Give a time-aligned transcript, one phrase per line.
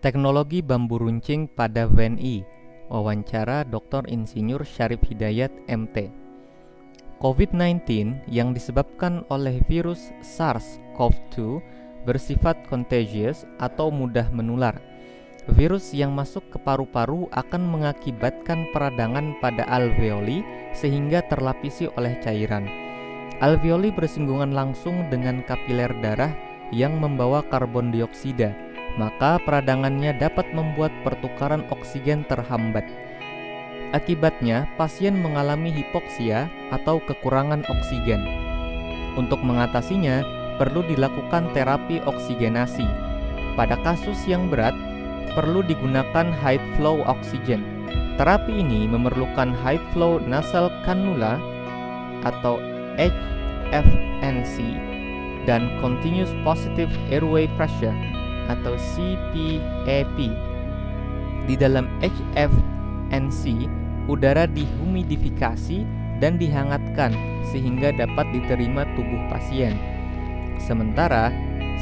[0.00, 2.40] Teknologi bambu runcing pada VNI
[2.88, 4.08] Wawancara Dr.
[4.08, 6.08] Insinyur Syarif Hidayat MT
[7.20, 7.84] COVID-19
[8.24, 11.60] yang disebabkan oleh virus SARS-CoV-2
[12.08, 14.80] bersifat contagious atau mudah menular.
[15.52, 20.40] Virus yang masuk ke paru-paru akan mengakibatkan peradangan pada alveoli
[20.72, 22.64] sehingga terlapisi oleh cairan.
[23.44, 26.32] Alveoli bersinggungan langsung dengan kapiler darah
[26.72, 28.69] yang membawa karbon dioksida
[29.00, 32.84] maka peradangannya dapat membuat pertukaran oksigen terhambat.
[33.96, 38.20] Akibatnya, pasien mengalami hipoksia atau kekurangan oksigen.
[39.16, 40.20] Untuk mengatasinya,
[40.60, 42.84] perlu dilakukan terapi oksigenasi.
[43.56, 44.76] Pada kasus yang berat,
[45.32, 47.64] perlu digunakan high flow oxygen.
[48.20, 51.40] Terapi ini memerlukan high flow nasal cannula
[52.22, 52.60] atau
[53.00, 54.60] HFNC
[55.48, 57.96] dan continuous positive airway pressure
[58.58, 60.18] atau CPAP.
[61.46, 63.42] Di dalam HFNC,
[64.10, 65.86] udara dihumidifikasi
[66.20, 67.14] dan dihangatkan
[67.48, 69.74] sehingga dapat diterima tubuh pasien.
[70.60, 71.32] Sementara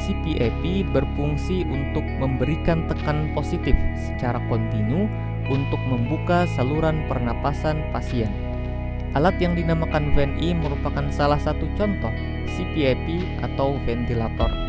[0.07, 5.11] CPAP berfungsi untuk memberikan tekan positif secara kontinu
[5.51, 8.31] untuk membuka saluran pernapasan pasien.
[9.17, 12.13] Alat yang dinamakan VNI merupakan salah satu contoh
[12.55, 14.68] CPAP atau ventilator.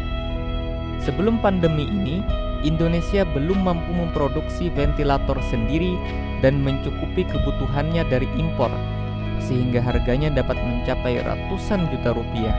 [1.00, 2.19] Sebelum pandemi ini,
[2.59, 5.95] Indonesia belum mampu memproduksi ventilator sendiri
[6.44, 8.72] dan mencukupi kebutuhannya dari impor,
[9.39, 12.55] sehingga harganya dapat mencapai ratusan juta rupiah.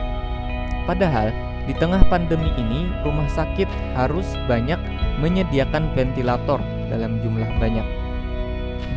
[0.89, 1.29] Padahal,
[1.69, 4.81] di tengah pandemi ini, rumah sakit harus banyak
[5.21, 6.57] menyediakan ventilator
[6.89, 7.85] dalam jumlah banyak.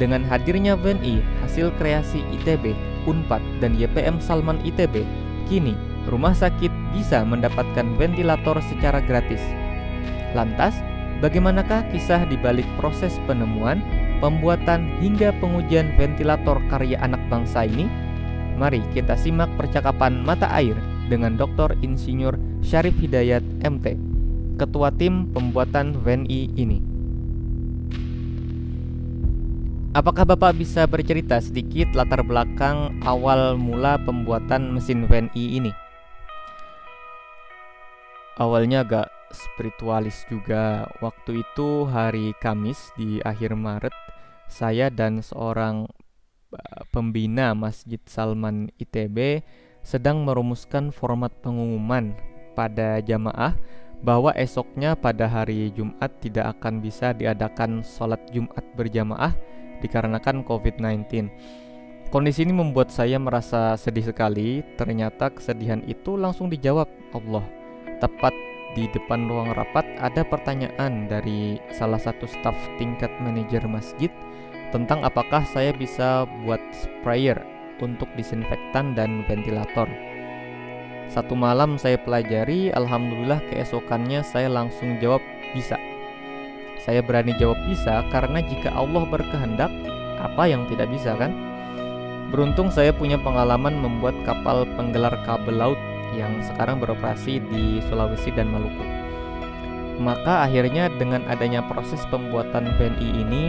[0.00, 2.72] Dengan hadirnya VNI, hasil kreasi ITB,
[3.04, 5.04] UNPAD, dan YPM Salman ITB,
[5.46, 5.76] kini
[6.08, 9.40] rumah sakit bisa mendapatkan ventilator secara gratis.
[10.36, 10.76] Lantas,
[11.24, 13.80] bagaimanakah kisah di balik proses penemuan,
[14.18, 17.88] pembuatan hingga pengujian ventilator karya anak bangsa ini?
[18.54, 20.78] Mari kita simak percakapan mata air
[21.10, 21.74] dengan Dr.
[21.82, 23.98] Insinyur Syarif Hidayat MT,
[24.56, 26.78] ketua tim pembuatan VNI ini.
[29.94, 35.83] Apakah Bapak bisa bercerita sedikit latar belakang awal mula pembuatan mesin VNI ini?
[38.38, 40.86] Awalnya agak spiritualis juga.
[41.02, 43.94] Waktu itu hari Kamis di akhir Maret,
[44.46, 45.90] saya dan seorang
[46.54, 49.42] uh, pembina Masjid Salman ITB
[49.84, 52.16] sedang merumuskan format pengumuman
[52.56, 53.52] pada jamaah
[54.00, 59.32] bahwa esoknya pada hari Jumat tidak akan bisa diadakan sholat Jumat berjamaah
[59.84, 61.28] dikarenakan COVID-19.
[62.08, 64.62] Kondisi ini membuat saya merasa sedih sekali.
[64.78, 67.63] Ternyata kesedihan itu langsung dijawab Allah
[68.04, 68.36] Tepat
[68.76, 74.12] di depan ruang rapat ada pertanyaan dari salah satu staf tingkat manajer masjid
[74.76, 77.40] tentang apakah saya bisa buat sprayer
[77.80, 79.88] untuk disinfektan dan ventilator.
[81.08, 85.24] Satu malam saya pelajari, alhamdulillah keesokannya saya langsung jawab
[85.56, 85.80] bisa.
[86.84, 89.72] Saya berani jawab bisa karena jika Allah berkehendak,
[90.20, 91.32] apa yang tidak bisa kan?
[92.28, 95.80] Beruntung saya punya pengalaman membuat kapal penggelar kabel laut
[96.14, 99.04] yang sekarang beroperasi di Sulawesi dan Maluku.
[100.02, 103.44] Maka akhirnya dengan adanya proses pembuatan VNI ini,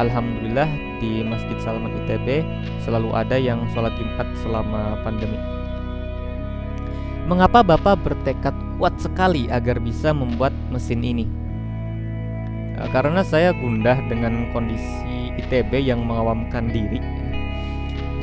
[0.00, 2.40] alhamdulillah di Masjid Salman ITB
[2.88, 5.36] selalu ada yang sholat Jumat selama pandemi.
[7.28, 11.28] Mengapa Bapak bertekad kuat sekali agar bisa membuat mesin ini?
[12.80, 16.98] Eh, karena saya gundah dengan kondisi ITB yang mengawamkan diri.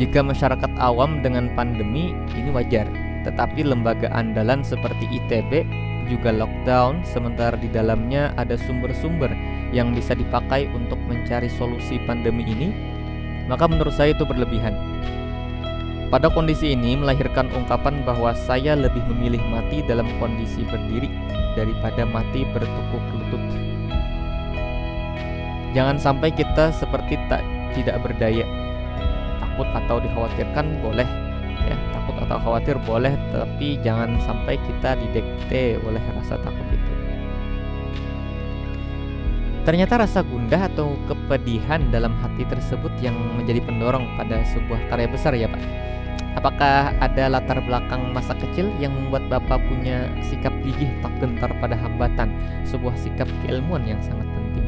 [0.01, 5.67] Jika masyarakat awam dengan pandemi, ini wajar tetapi lembaga andalan seperti ITB
[6.07, 9.27] juga lockdown sementara di dalamnya ada sumber-sumber
[9.75, 12.71] yang bisa dipakai untuk mencari solusi pandemi ini,
[13.51, 14.71] maka menurut saya itu berlebihan.
[16.07, 21.11] Pada kondisi ini melahirkan ungkapan bahwa saya lebih memilih mati dalam kondisi berdiri
[21.59, 23.43] daripada mati bertukuk lutut.
[25.75, 27.43] Jangan sampai kita seperti tak
[27.75, 28.47] tidak berdaya.
[29.43, 31.07] Takut atau dikhawatirkan boleh,
[31.67, 36.93] ya atau khawatir boleh tapi jangan sampai kita didekte oleh rasa takut itu.
[39.67, 45.35] Ternyata rasa gundah atau kepedihan dalam hati tersebut yang menjadi pendorong pada sebuah karya besar
[45.35, 45.59] ya Pak?
[46.39, 51.75] Apakah ada latar belakang masa kecil yang membuat Bapak punya sikap gigih tak gentar pada
[51.75, 52.31] hambatan,
[52.63, 54.67] sebuah sikap keilmuan yang sangat penting?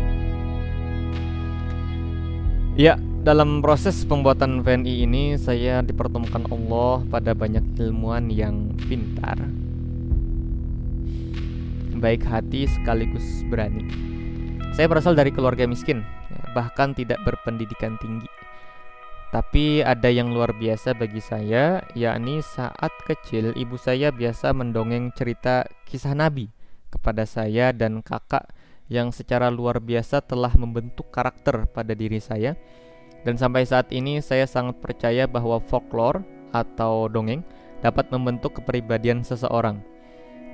[2.75, 3.00] Ya,
[3.30, 9.38] dalam proses pembuatan VNI ini saya dipertemukan Allah pada banyak ilmuwan yang pintar
[12.02, 13.86] baik hati sekaligus berani
[14.74, 16.02] Saya berasal dari keluarga miskin,
[16.58, 18.30] bahkan tidak berpendidikan tinggi.
[19.30, 25.70] Tapi ada yang luar biasa bagi saya, yakni saat kecil ibu saya biasa mendongeng cerita
[25.86, 26.50] kisah Nabi
[26.90, 28.50] kepada saya dan kakak
[28.90, 32.58] yang secara luar biasa telah membentuk karakter pada diri saya.
[33.27, 36.24] Dan sampai saat ini saya sangat percaya bahwa folklore
[36.56, 37.44] atau dongeng
[37.83, 39.83] dapat membentuk kepribadian seseorang.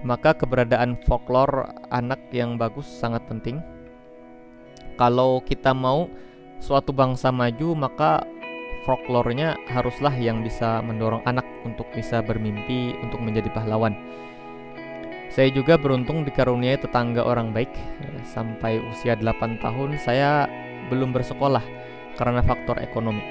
[0.06, 3.62] Maka keberadaan folklore anak yang bagus sangat penting
[4.96, 6.08] kalau kita mau
[6.64, 8.24] suatu bangsa maju maka
[8.88, 13.92] folklornya haruslah yang bisa mendorong anak untuk bisa bermimpi untuk menjadi pahlawan.
[15.28, 17.68] Saya juga beruntung dikaruniai tetangga orang baik.
[18.24, 20.48] Sampai usia 8 tahun saya
[20.88, 21.66] belum bersekolah
[22.16, 23.24] karena faktor ekonomi.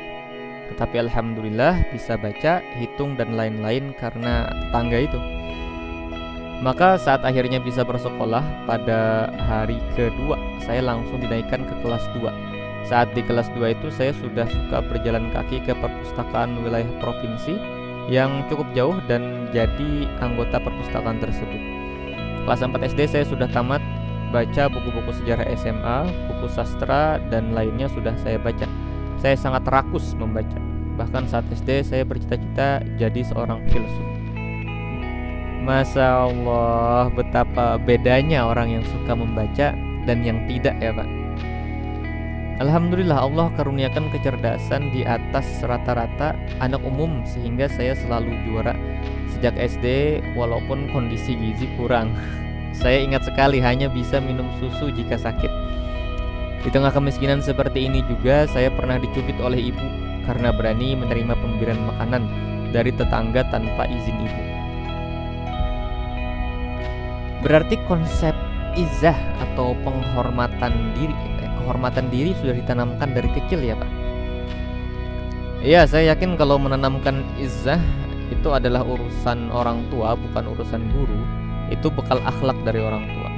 [0.73, 5.21] Tetapi alhamdulillah bisa baca, hitung dan lain-lain karena tetangga itu.
[6.65, 12.25] Maka saat akhirnya bisa bersekolah pada hari kedua saya langsung dinaikkan ke kelas 2
[12.89, 17.61] Saat di kelas 2 itu saya sudah suka berjalan kaki ke perpustakaan wilayah provinsi
[18.09, 21.61] yang cukup jauh dan jadi anggota perpustakaan tersebut
[22.49, 23.85] Kelas 4 SD saya sudah tamat
[24.33, 25.99] baca buku-buku sejarah SMA,
[26.31, 28.65] buku sastra, dan lainnya sudah saya baca
[29.21, 30.57] Saya sangat rakus membaca
[30.95, 34.15] Bahkan saat SD saya bercita-cita jadi seorang filsuf
[35.65, 39.73] Masya Allah, betapa bedanya orang yang suka membaca
[40.05, 41.09] dan yang tidak ya Pak.
[42.61, 48.77] Alhamdulillah Allah karuniakan kecerdasan di atas rata-rata anak umum sehingga saya selalu juara
[49.33, 52.13] sejak SD walaupun kondisi gizi kurang.
[52.75, 55.53] Saya ingat sekali hanya bisa minum susu jika sakit.
[56.67, 59.87] Di tengah kemiskinan seperti ini juga saya pernah dicubit oleh ibu
[60.27, 62.25] karena berani menerima pemberian makanan
[62.75, 64.43] dari tetangga tanpa izin ibu.
[67.45, 68.33] Berarti konsep
[68.75, 73.91] izah atau penghormatan diri, eh, kehormatan diri sudah ditanamkan dari kecil ya Pak?
[75.65, 77.81] Iya, saya yakin kalau menanamkan izah
[78.33, 81.44] itu adalah urusan orang tua, bukan urusan guru.
[81.73, 83.31] Itu bekal akhlak dari orang tua.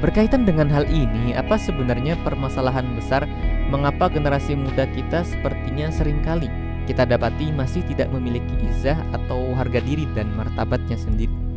[0.00, 3.28] Berkaitan dengan hal ini, apa sebenarnya permasalahan besar
[3.68, 6.48] mengapa generasi muda kita sepertinya sering kali
[6.88, 11.50] kita dapati masih tidak memiliki izah atau harga diri dan martabatnya sendiri?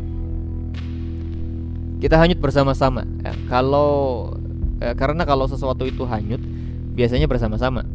[2.04, 4.28] kita hanyut bersama-sama ya, kalau
[4.84, 6.44] ya, karena kalau sesuatu itu hanyut
[7.00, 7.88] biasanya bersama-sama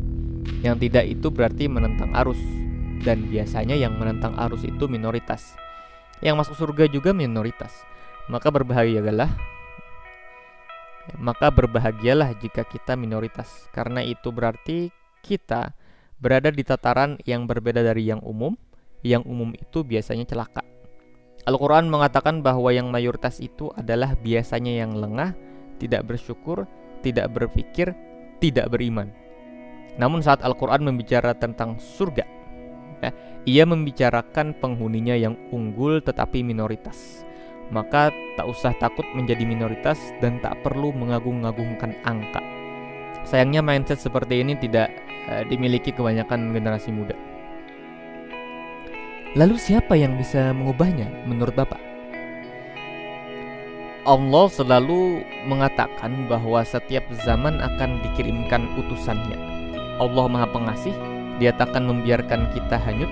[0.64, 2.40] yang tidak itu berarti menentang arus
[3.04, 5.52] dan biasanya yang menentang arus itu minoritas
[6.24, 7.72] yang masuk surga juga minoritas.
[8.28, 9.30] Maka berbahagialah
[11.16, 13.64] maka berbahagialah jika kita minoritas.
[13.72, 14.92] Karena itu berarti
[15.24, 15.72] kita
[16.20, 18.52] berada di tataran yang berbeda dari yang umum.
[19.00, 20.60] Yang umum itu biasanya celaka.
[21.48, 25.32] Al-Quran mengatakan bahwa yang mayoritas itu adalah biasanya yang lengah,
[25.80, 26.68] tidak bersyukur,
[27.00, 27.96] tidak berpikir,
[28.42, 29.08] tidak beriman.
[29.96, 32.26] Namun saat Al-Quran membicara tentang surga,
[33.02, 33.10] ya,
[33.48, 37.24] ia membicarakan penghuninya yang unggul tetapi minoritas.
[37.68, 38.08] Maka
[38.40, 42.40] tak usah takut menjadi minoritas dan tak perlu mengagung-agungkan angka.
[43.28, 44.88] Sayangnya mindset seperti ini tidak
[45.28, 47.12] uh, dimiliki kebanyakan generasi muda.
[49.36, 51.88] Lalu siapa yang bisa mengubahnya menurut Bapak?
[54.08, 59.36] Allah selalu mengatakan bahwa setiap zaman akan dikirimkan utusannya.
[60.00, 60.96] Allah Maha Pengasih,
[61.38, 63.10] Dia takkan membiarkan kita hanyut.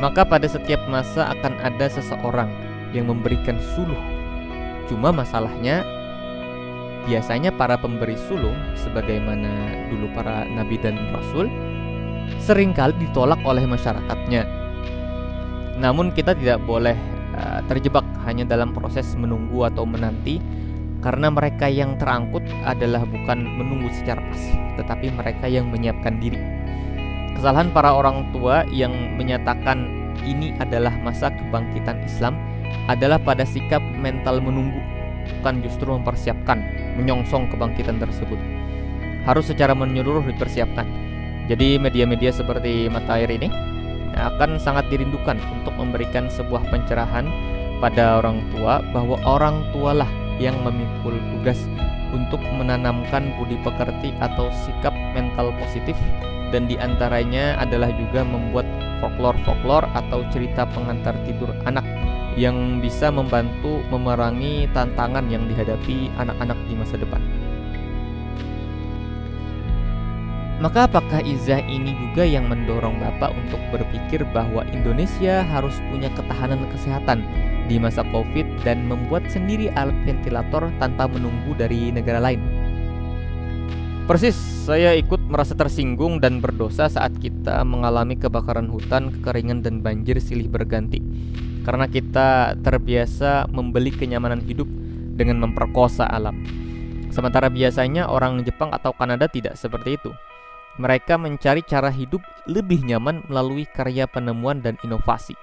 [0.00, 2.48] Maka pada setiap masa akan ada seseorang
[2.96, 4.00] yang memberikan suluh.
[4.88, 5.84] Cuma masalahnya
[7.04, 9.48] biasanya para pemberi suluh sebagaimana
[9.88, 11.48] dulu para nabi dan rasul
[12.36, 14.44] sering kali ditolak oleh masyarakatnya
[15.80, 16.94] namun kita tidak boleh
[17.34, 20.38] uh, terjebak hanya dalam proses menunggu atau menanti
[21.00, 26.36] karena mereka yang terangkut adalah bukan menunggu secara pasif, tetapi mereka yang menyiapkan diri.
[27.40, 32.36] Kesalahan para orang tua yang menyatakan ini adalah masa kebangkitan Islam
[32.84, 34.76] adalah pada sikap mental menunggu,
[35.40, 36.60] bukan justru mempersiapkan,
[37.00, 38.36] menyongsong kebangkitan tersebut.
[39.24, 40.84] Harus secara menyeluruh dipersiapkan.
[41.48, 43.48] Jadi media-media seperti mata air ini
[44.20, 47.24] akan sangat dirindukan untuk memberikan sebuah pencerahan
[47.80, 51.64] pada orang tua bahwa orang tualah yang memikul tugas
[52.12, 55.96] untuk menanamkan budi pekerti atau sikap mental positif
[56.50, 58.66] dan di antaranya adalah juga membuat
[59.00, 61.86] folklore-folklore atau cerita pengantar tidur anak
[62.38, 67.22] yang bisa membantu memerangi tantangan yang dihadapi anak-anak di masa depan.
[70.60, 76.68] Maka apakah izah ini juga yang mendorong Bapak untuk berpikir bahwa Indonesia harus punya ketahanan
[76.68, 77.24] kesehatan
[77.64, 82.59] di masa Covid dan membuat sendiri alat ventilator tanpa menunggu dari negara lain?
[84.10, 84.34] Persis,
[84.66, 90.50] saya ikut merasa tersinggung dan berdosa saat kita mengalami kebakaran hutan, kekeringan dan banjir silih
[90.50, 90.98] berganti.
[91.62, 94.66] Karena kita terbiasa membeli kenyamanan hidup
[95.14, 96.42] dengan memperkosa alam.
[97.14, 100.10] Sementara biasanya orang Jepang atau Kanada tidak seperti itu.
[100.82, 105.38] Mereka mencari cara hidup lebih nyaman melalui karya penemuan dan inovasi.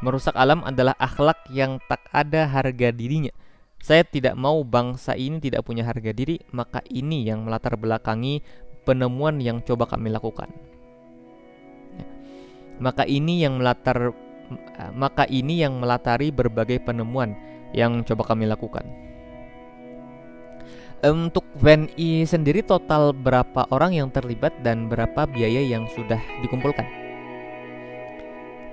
[0.00, 3.36] Merusak alam adalah akhlak yang tak ada harga dirinya.
[3.82, 8.38] Saya tidak mau bangsa ini tidak punya harga diri, maka ini yang melatar belakangi
[8.86, 10.46] penemuan yang coba kami lakukan.
[11.98, 12.06] Ya.
[12.78, 14.14] Maka ini yang melatar
[14.94, 17.34] maka ini yang melatari berbagai penemuan
[17.74, 18.86] yang coba kami lakukan.
[21.02, 27.01] Untuk VNI sendiri total berapa orang yang terlibat dan berapa biaya yang sudah dikumpulkan?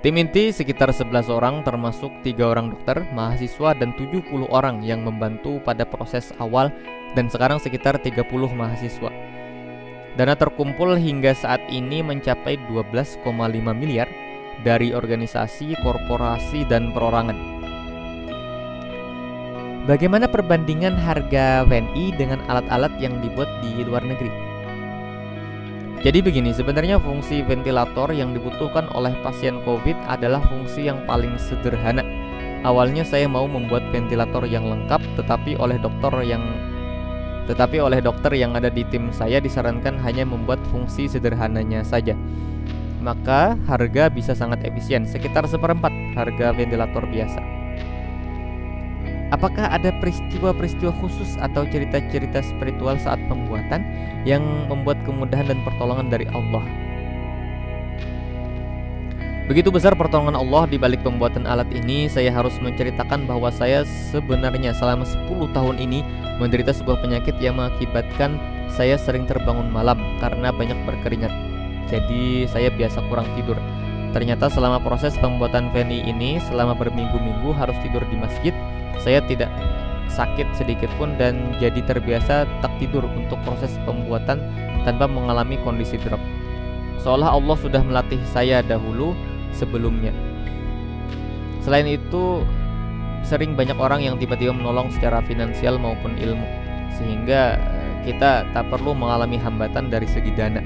[0.00, 5.60] Tim inti sekitar 11 orang termasuk tiga orang dokter, mahasiswa dan 70 orang yang membantu
[5.60, 6.72] pada proses awal
[7.12, 8.24] dan sekarang sekitar 30
[8.56, 9.12] mahasiswa.
[10.16, 13.28] Dana terkumpul hingga saat ini mencapai 12,5
[13.76, 14.08] miliar
[14.64, 17.36] dari organisasi, korporasi, dan perorangan.
[19.84, 24.49] Bagaimana perbandingan harga WNI dengan alat-alat yang dibuat di luar negeri?
[26.00, 32.00] Jadi begini, sebenarnya fungsi ventilator yang dibutuhkan oleh pasien COVID adalah fungsi yang paling sederhana.
[32.64, 36.40] Awalnya saya mau membuat ventilator yang lengkap, tetapi oleh dokter yang
[37.44, 42.16] tetapi oleh dokter yang ada di tim saya disarankan hanya membuat fungsi sederhananya saja.
[43.04, 47.59] Maka harga bisa sangat efisien, sekitar seperempat harga ventilator biasa.
[49.30, 53.86] Apakah ada peristiwa-peristiwa khusus atau cerita-cerita spiritual saat pembuatan
[54.26, 56.66] yang membuat kemudahan dan pertolongan dari Allah?
[59.46, 64.70] Begitu besar pertolongan Allah di balik pembuatan alat ini, saya harus menceritakan bahwa saya sebenarnya
[64.74, 66.06] selama 10 tahun ini
[66.38, 68.38] menderita sebuah penyakit yang mengakibatkan
[68.70, 71.34] saya sering terbangun malam karena banyak berkeringat.
[71.90, 73.58] Jadi saya biasa kurang tidur.
[74.14, 78.54] Ternyata selama proses pembuatan Veni ini, selama berminggu-minggu harus tidur di masjid,
[78.98, 79.48] saya tidak
[80.10, 84.42] sakit sedikit pun dan jadi terbiasa tak tidur untuk proses pembuatan
[84.82, 86.20] tanpa mengalami kondisi drop.
[87.00, 89.16] Seolah Allah sudah melatih saya dahulu
[89.54, 90.12] sebelumnya.
[91.64, 92.44] Selain itu,
[93.24, 96.44] sering banyak orang yang tiba-tiba menolong secara finansial maupun ilmu,
[96.96, 100.60] sehingga eh, kita tak perlu mengalami hambatan dari segi dana.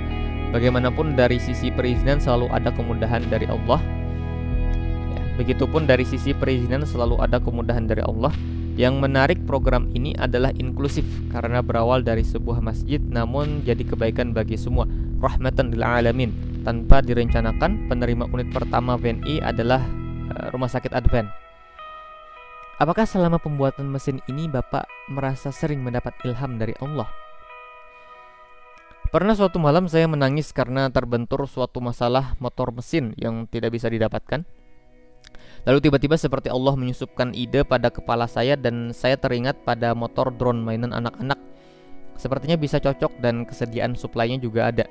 [0.54, 3.82] Bagaimanapun dari sisi perizinan selalu ada kemudahan dari Allah
[5.34, 8.30] Begitupun dari sisi perizinan selalu ada kemudahan dari Allah.
[8.74, 14.58] Yang menarik program ini adalah inklusif karena berawal dari sebuah masjid namun jadi kebaikan bagi
[14.58, 14.86] semua.
[15.22, 16.34] Rahmatan lil alamin.
[16.66, 19.84] Tanpa direncanakan, penerima unit pertama VNI adalah
[20.32, 21.28] uh, Rumah Sakit Advent.
[22.82, 27.06] Apakah selama pembuatan mesin ini Bapak merasa sering mendapat ilham dari Allah?
[29.14, 34.42] Pernah suatu malam saya menangis karena terbentur suatu masalah motor mesin yang tidak bisa didapatkan.
[35.64, 40.60] Lalu tiba-tiba seperti Allah menyusupkan ide pada kepala saya dan saya teringat pada motor drone
[40.60, 41.40] mainan anak-anak.
[42.20, 44.84] Sepertinya bisa cocok dan kesediaan suplainya juga ada.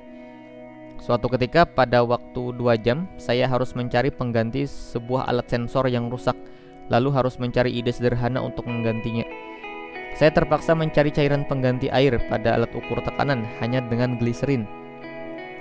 [0.98, 6.34] Suatu ketika pada waktu 2 jam, saya harus mencari pengganti sebuah alat sensor yang rusak,
[6.90, 9.22] lalu harus mencari ide sederhana untuk menggantinya.
[10.14, 14.66] Saya terpaksa mencari cairan pengganti air pada alat ukur tekanan hanya dengan gliserin.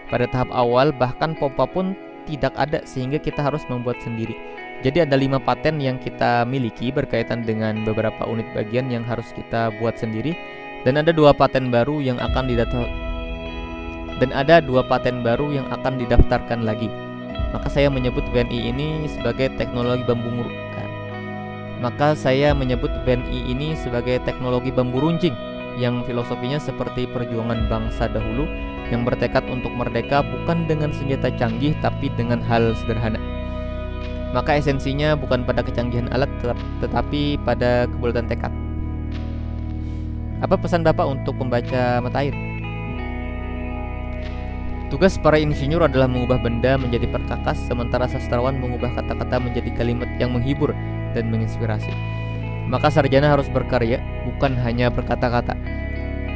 [0.09, 1.97] Pada tahap awal bahkan pompa pun
[2.29, 4.37] tidak ada sehingga kita harus membuat sendiri.
[4.83, 9.71] Jadi ada lima paten yang kita miliki berkaitan dengan beberapa unit bagian yang harus kita
[9.79, 10.35] buat sendiri
[10.83, 12.83] dan ada dua paten baru yang akan didaftar
[14.19, 16.91] dan ada dua paten baru yang akan didaftarkan lagi.
[17.55, 20.89] Maka saya menyebut VNI ini sebagai teknologi bambu nah,
[21.79, 25.37] maka saya menyebut VNI ini sebagai teknologi bambu runcing
[25.79, 28.51] yang filosofinya seperti perjuangan bangsa dahulu
[28.91, 33.22] yang bertekad untuk merdeka bukan dengan senjata canggih tapi dengan hal sederhana.
[34.33, 36.29] Maka esensinya bukan pada kecanggihan alat
[36.81, 38.49] tetapi pada kebulatan tekad.
[40.41, 42.35] Apa pesan Bapak untuk pembaca mata air?
[44.91, 50.33] Tugas para insinyur adalah mengubah benda menjadi perkakas, sementara sastrawan mengubah kata-kata menjadi kalimat yang
[50.35, 50.69] menghibur
[51.17, 51.89] dan menginspirasi.
[52.69, 53.97] Maka sarjana harus berkarya,
[54.29, 55.57] bukan hanya berkata-kata.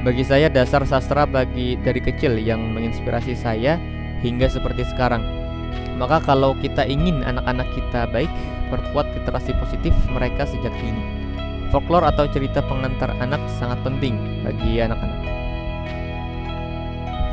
[0.02, 3.78] Bagi saya dasar sastra bagi dari kecil yang menginspirasi saya
[4.26, 5.37] hingga seperti sekarang
[5.98, 8.30] maka kalau kita ingin anak-anak kita baik,
[8.70, 11.02] perkuat literasi positif mereka sejak dini.
[11.74, 14.16] Folklore atau cerita pengantar anak sangat penting
[14.46, 15.20] bagi anak-anak.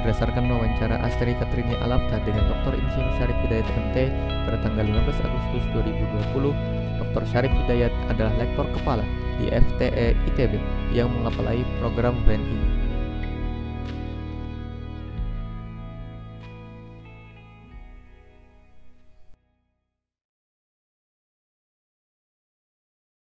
[0.03, 2.77] Berdasarkan wawancara Astri Katrini Alapta dengan Dr.
[2.77, 3.97] Insinyur Syarif Hidayat MT
[4.45, 6.53] pada tanggal 15 Agustus 2020,
[7.01, 7.23] Dr.
[7.31, 9.05] Syarif Hidayat adalah lektor kepala
[9.41, 10.61] di FTE ITB
[10.93, 12.74] yang mengapalai program WNI